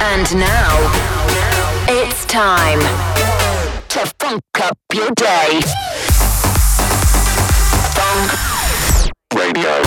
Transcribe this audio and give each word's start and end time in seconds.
And 0.00 0.36
now, 0.36 0.76
it's 1.88 2.24
time 2.26 2.78
to 3.88 4.06
funk 4.20 4.42
up 4.60 4.78
your 4.94 5.10
day. 5.16 5.60
Funk 7.98 8.30
Radio. 9.34 9.82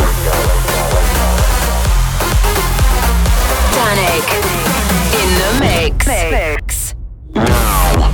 Dannic 3.72 4.28
in 5.16 5.30
the 5.40 5.52
mix. 5.62 6.06
mix. 6.08 6.96
Now, 7.34 8.12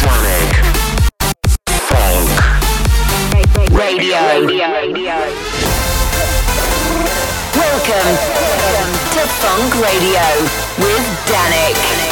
Dannic. 0.00 0.70
Funk 3.50 3.70
Radio. 3.70 4.20
Welcome 7.54 8.16
to 9.12 9.22
Funk 9.28 9.74
Radio 9.82 10.69
with 10.80 11.06
Dannic. 11.26 12.09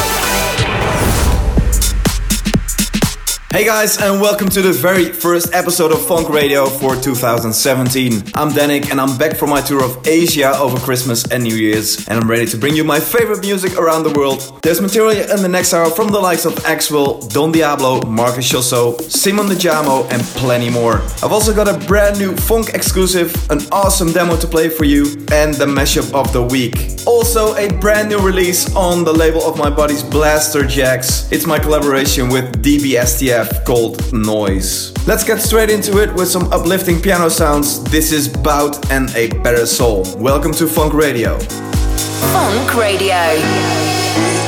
Hey 3.51 3.65
guys, 3.65 3.99
and 3.99 4.21
welcome 4.21 4.47
to 4.49 4.61
the 4.61 4.71
very 4.71 5.05
first 5.05 5.55
episode 5.55 5.91
of 5.91 6.05
Funk 6.05 6.29
Radio 6.29 6.67
for 6.67 6.95
2017. 6.95 8.13
I'm 8.35 8.49
Dannic, 8.51 8.91
and 8.91 9.01
I'm 9.01 9.17
back 9.17 9.35
from 9.35 9.49
my 9.49 9.59
tour 9.59 9.83
of 9.83 10.05
Asia 10.05 10.55
over 10.55 10.77
Christmas 10.77 11.25
and 11.31 11.43
New 11.43 11.55
Year's, 11.55 12.07
and 12.07 12.19
I'm 12.19 12.29
ready 12.29 12.45
to 12.45 12.57
bring 12.57 12.75
you 12.75 12.83
my 12.83 12.99
favorite 12.99 13.41
music 13.41 13.75
around 13.79 14.03
the 14.03 14.11
world. 14.11 14.59
There's 14.61 14.79
material 14.79 15.31
in 15.31 15.41
the 15.41 15.47
next 15.49 15.73
hour 15.73 15.89
from 15.89 16.09
the 16.09 16.19
likes 16.19 16.45
of 16.45 16.53
Axwell, 16.57 17.27
Don 17.33 17.51
Diablo, 17.51 18.03
Marcus 18.03 18.47
Schössow, 18.47 19.01
Simon 19.09 19.47
de 19.47 19.55
Jano, 19.55 20.07
and 20.11 20.21
plenty 20.37 20.69
more. 20.69 20.97
I've 21.23 21.31
also 21.31 21.51
got 21.51 21.67
a 21.67 21.83
brand 21.87 22.19
new 22.19 22.35
Funk 22.35 22.75
exclusive, 22.75 23.33
an 23.49 23.61
awesome 23.71 24.11
demo 24.11 24.37
to 24.37 24.47
play 24.47 24.69
for 24.69 24.85
you, 24.85 25.05
and 25.31 25.55
the 25.55 25.65
mashup 25.65 26.13
of 26.13 26.31
the 26.33 26.43
week. 26.43 26.75
Also, 27.07 27.55
a 27.55 27.67
brand 27.79 28.09
new 28.09 28.19
release 28.19 28.75
on 28.75 29.03
the 29.03 29.11
label 29.11 29.41
of 29.41 29.57
my 29.57 29.71
buddies 29.71 30.03
Blasterjaxx. 30.03 31.31
It's 31.31 31.47
my 31.47 31.57
collaboration 31.57 32.29
with 32.29 32.63
DBSTF 32.63 33.38
called 33.65 34.13
Noise. 34.13 34.93
Let's 35.07 35.23
get 35.23 35.39
straight 35.41 35.69
into 35.69 36.01
it 36.01 36.13
with 36.13 36.27
some 36.27 36.51
uplifting 36.51 37.01
piano 37.01 37.29
sounds. 37.29 37.83
This 37.85 38.11
is 38.11 38.27
Bout 38.27 38.91
and 38.91 39.09
a 39.15 39.29
Better 39.41 39.65
Soul. 39.65 40.05
Welcome 40.17 40.51
to 40.53 40.67
Funk 40.67 40.93
Radio. 40.93 41.39
Funk 41.39 42.75
Radio. 42.75 44.38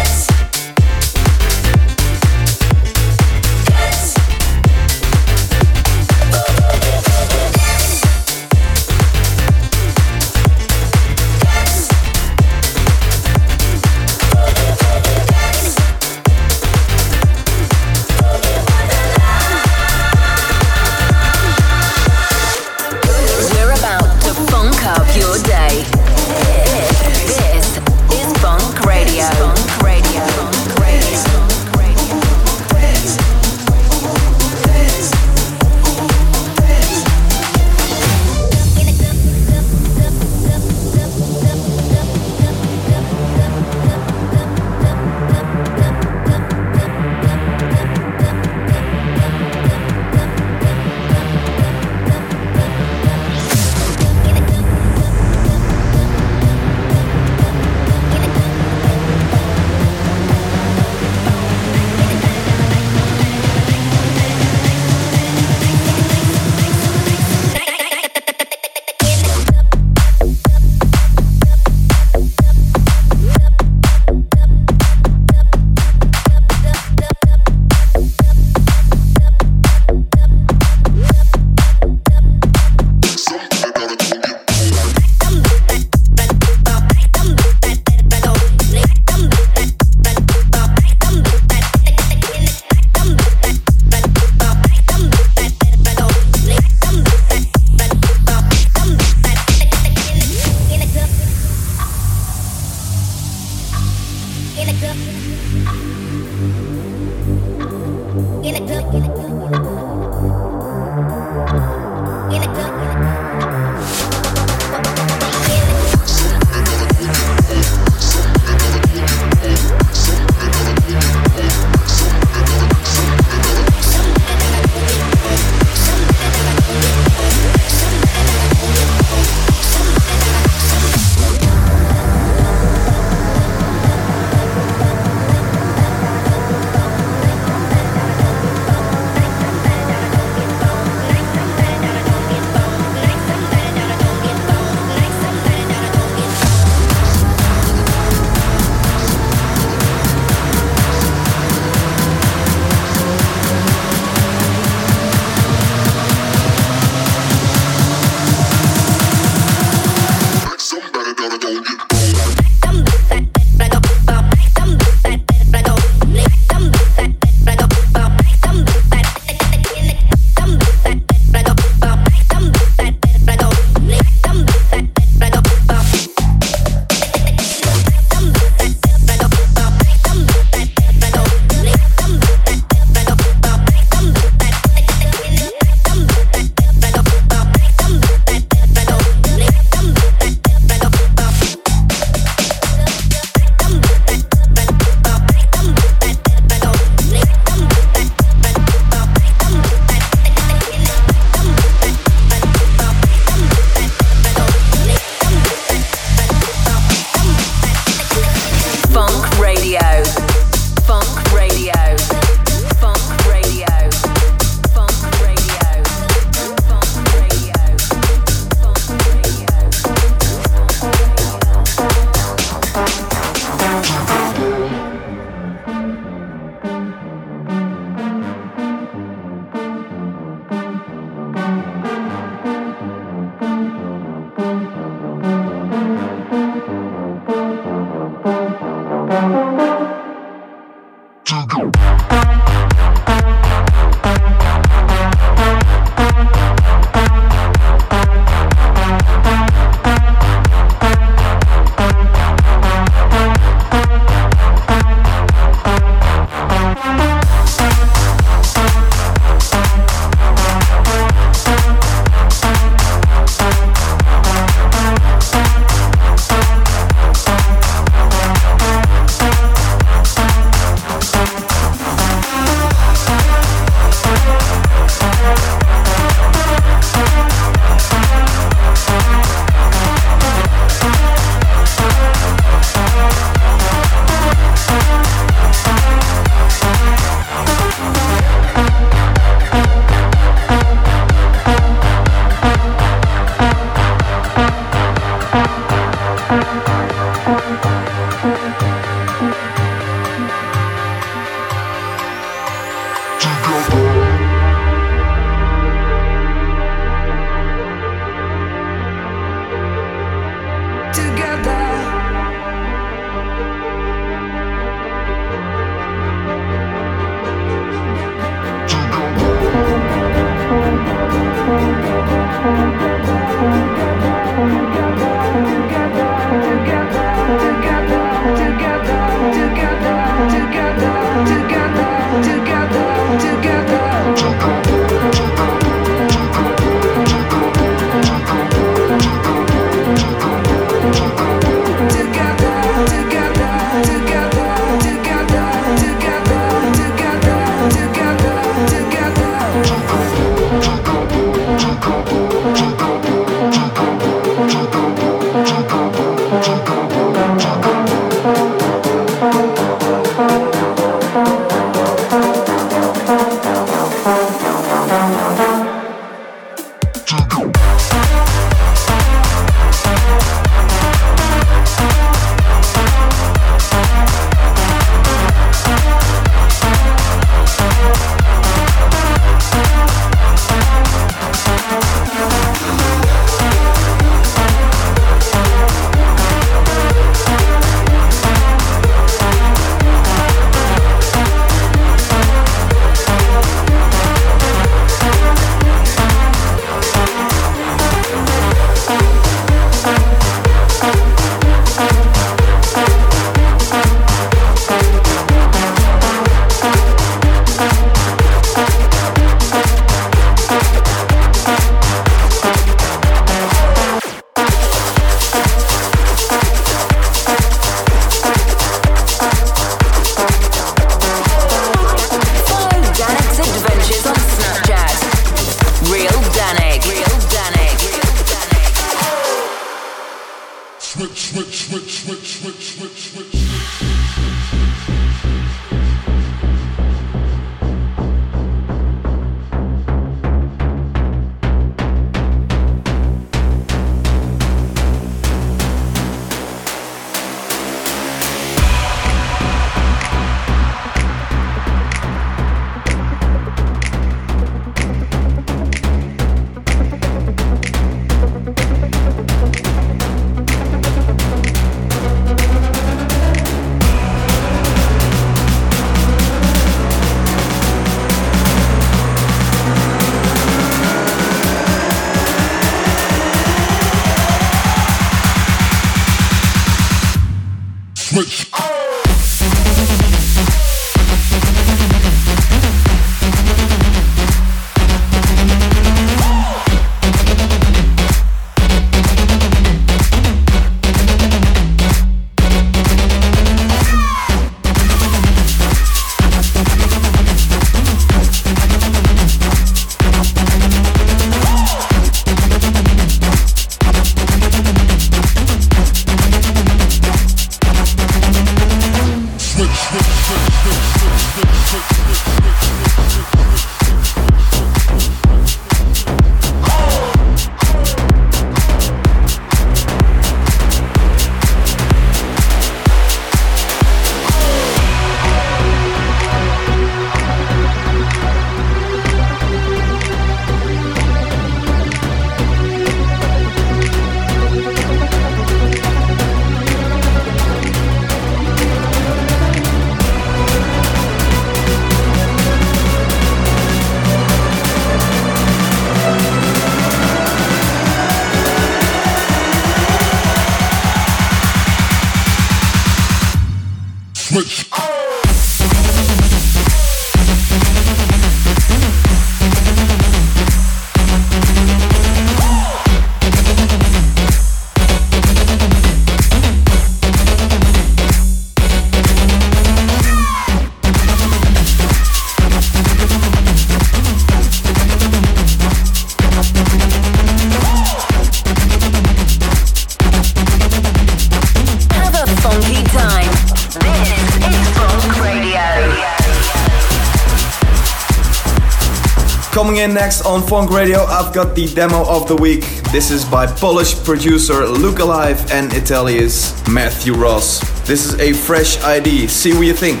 Next 590.02 590.22
on 590.22 590.42
Funk 590.42 590.72
Radio, 590.72 591.04
I've 591.04 591.32
got 591.32 591.54
the 591.54 591.72
demo 591.74 592.04
of 592.08 592.26
the 592.26 592.34
week. 592.34 592.64
This 592.90 593.12
is 593.12 593.24
by 593.24 593.46
Polish 593.46 593.94
producer 594.02 594.66
Look 594.66 594.98
Alive 594.98 595.52
and 595.52 595.72
Italia's 595.74 596.60
Matthew 596.68 597.14
Ross. 597.14 597.60
This 597.86 598.06
is 598.06 598.18
a 598.18 598.32
fresh 598.32 598.82
ID. 598.82 599.28
See 599.28 599.52
what 599.52 599.60
you 599.60 599.74
think. 599.74 600.00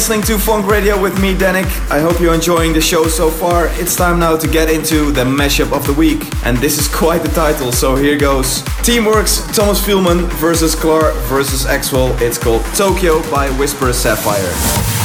Listening 0.00 0.22
to 0.22 0.38
Fonk 0.38 0.66
Radio 0.66 0.98
with 0.98 1.20
me, 1.20 1.34
Dannic. 1.34 1.66
I 1.90 2.00
hope 2.00 2.20
you're 2.20 2.32
enjoying 2.32 2.72
the 2.72 2.80
show 2.80 3.06
so 3.06 3.30
far. 3.30 3.66
It's 3.72 3.94
time 3.94 4.18
now 4.18 4.34
to 4.34 4.48
get 4.48 4.70
into 4.70 5.12
the 5.12 5.24
mashup 5.24 5.76
of 5.76 5.86
the 5.86 5.92
week, 5.92 6.22
and 6.42 6.56
this 6.56 6.78
is 6.78 6.88
quite 6.88 7.22
the 7.22 7.28
title, 7.28 7.70
so 7.70 7.96
here 7.96 8.16
goes. 8.16 8.62
Teamworx, 8.80 9.54
Thomas 9.54 9.84
Fielman 9.84 10.24
versus 10.40 10.74
Clar 10.74 11.12
versus 11.28 11.66
Axwell. 11.66 12.18
It's 12.22 12.38
called 12.38 12.64
Tokyo 12.74 13.20
by 13.30 13.50
Whisper 13.58 13.92
Sapphire. 13.92 14.99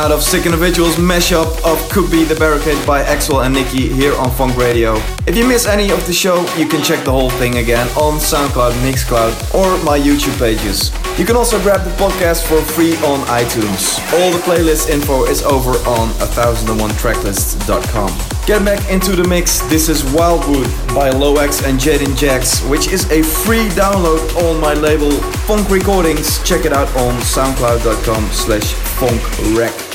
Out 0.00 0.12
of 0.12 0.22
Sick 0.22 0.46
Individuals 0.46 0.96
mashup 0.96 1.62
of 1.62 1.78
Could 1.90 2.10
Be 2.10 2.24
the 2.24 2.34
Barricade 2.36 2.86
by 2.86 3.02
Axwell 3.02 3.44
and 3.44 3.52
Nikki 3.52 3.86
here 3.86 4.16
on 4.16 4.30
Fonk 4.30 4.56
Radio. 4.56 4.94
If 5.26 5.36
you 5.36 5.46
miss 5.46 5.66
any 5.66 5.90
of 5.90 6.06
the 6.06 6.12
show, 6.14 6.40
you 6.56 6.66
can 6.66 6.82
check 6.82 7.04
the 7.04 7.10
whole 7.10 7.28
thing 7.28 7.58
again 7.58 7.86
on 7.88 8.18
SoundCloud, 8.18 8.72
Mixcloud, 8.80 9.54
or 9.54 9.76
my 9.84 9.98
YouTube 10.00 10.38
pages. 10.38 10.90
You 11.18 11.26
can 11.26 11.36
also 11.36 11.60
grab 11.60 11.84
the 11.84 11.90
podcast 12.02 12.46
for 12.48 12.62
free 12.62 12.96
on 13.04 13.20
iTunes. 13.26 14.00
All 14.14 14.30
the 14.30 14.38
playlist 14.38 14.88
info 14.88 15.26
is 15.26 15.42
over 15.42 15.72
on 15.86 16.08
1001tracklist.com. 16.32 18.10
Get 18.46 18.64
back 18.64 18.80
into 18.90 19.14
the 19.14 19.28
mix. 19.28 19.60
This 19.68 19.90
is 19.90 20.02
Wildwood 20.14 20.70
by 20.94 21.10
Loax 21.10 21.62
and 21.62 21.78
Jaden 21.78 22.16
Jax, 22.16 22.62
which 22.62 22.88
is 22.88 23.04
a 23.10 23.22
free 23.22 23.68
download 23.76 24.34
on 24.48 24.58
my 24.62 24.72
label 24.72 25.10
Fonk 25.46 25.68
Recordings. 25.68 26.42
Check 26.42 26.64
it 26.64 26.72
out 26.72 26.88
on 26.96 27.20
soundcloud.com 27.20 28.30
slash 28.30 28.72
fonkrec. 28.96 29.89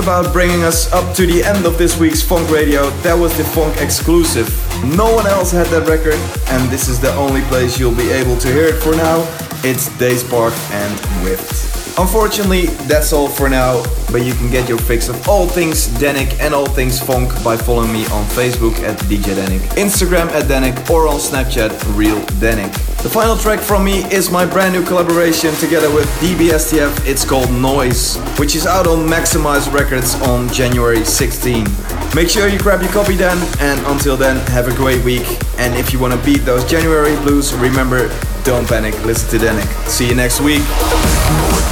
About 0.00 0.32
bringing 0.32 0.64
us 0.64 0.90
up 0.92 1.14
to 1.16 1.26
the 1.26 1.44
end 1.44 1.66
of 1.66 1.76
this 1.76 1.98
week's 1.98 2.22
Fonk 2.22 2.50
Radio, 2.50 2.88
that 3.02 3.12
was 3.12 3.36
the 3.36 3.42
Fonk 3.42 3.76
exclusive. 3.82 4.48
No 4.96 5.14
one 5.14 5.26
else 5.26 5.52
had 5.52 5.66
that 5.66 5.86
record, 5.86 6.14
and 6.48 6.70
this 6.70 6.88
is 6.88 6.98
the 6.98 7.12
only 7.16 7.42
place 7.42 7.78
you'll 7.78 7.94
be 7.94 8.10
able 8.10 8.38
to 8.38 8.48
hear 8.48 8.64
it 8.64 8.82
for 8.82 8.96
now. 8.96 9.22
It's 9.62 9.94
Days 9.98 10.24
Park 10.24 10.54
and 10.72 10.98
Whipped. 11.22 11.69
Unfortunately, 12.00 12.64
that's 12.88 13.12
all 13.12 13.28
for 13.28 13.50
now, 13.50 13.82
but 14.10 14.24
you 14.24 14.32
can 14.32 14.50
get 14.50 14.66
your 14.66 14.78
fix 14.78 15.10
of 15.10 15.28
all 15.28 15.46
things 15.46 15.86
Dannic 15.98 16.40
and 16.40 16.54
all 16.54 16.64
things 16.64 16.98
funk 16.98 17.30
by 17.44 17.58
following 17.58 17.92
me 17.92 18.06
on 18.06 18.24
Facebook 18.24 18.72
at 18.78 18.98
DJ 19.00 19.34
Dannic, 19.34 19.60
Instagram 19.76 20.28
at 20.28 20.44
Dannic, 20.44 20.88
or 20.88 21.06
on 21.06 21.16
Snapchat, 21.16 21.70
Real 21.94 22.18
Dannic. 22.40 22.72
The 23.02 23.10
final 23.10 23.36
track 23.36 23.60
from 23.60 23.84
me 23.84 23.98
is 24.10 24.30
my 24.30 24.46
brand 24.46 24.72
new 24.72 24.82
collaboration 24.82 25.54
together 25.56 25.94
with 25.94 26.06
DBSTF. 26.20 27.06
It's 27.06 27.22
called 27.22 27.52
Noise, 27.52 28.16
which 28.38 28.56
is 28.56 28.66
out 28.66 28.86
on 28.86 29.06
Maxximize 29.06 29.70
Records 29.70 30.14
on 30.22 30.48
January 30.48 31.04
16. 31.04 31.66
Make 32.14 32.30
sure 32.30 32.48
you 32.48 32.58
grab 32.58 32.80
your 32.80 32.92
copy 32.92 33.14
then, 33.14 33.36
and 33.60 33.78
until 33.88 34.16
then, 34.16 34.38
have 34.48 34.68
a 34.68 34.74
great 34.74 35.04
week. 35.04 35.26
And 35.58 35.74
if 35.74 35.92
you 35.92 35.98
want 35.98 36.14
to 36.14 36.24
beat 36.24 36.46
those 36.46 36.64
January 36.64 37.14
blues, 37.16 37.52
remember, 37.52 38.08
don't 38.42 38.66
panic, 38.66 38.94
listen 39.04 39.38
to 39.38 39.44
Dannic. 39.44 39.68
See 39.86 40.08
you 40.08 40.14
next 40.14 40.40
week 40.40 40.62